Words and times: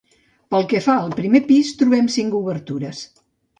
Pel 0.55 0.63
que 0.71 0.81
fa 0.85 0.95
al 1.01 1.13
primer 1.19 1.43
pis, 1.51 1.71
trobem 1.83 2.11
cinc 2.17 2.41
obertures. 2.43 3.07